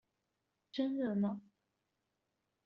[0.71, 1.39] 真熱鬧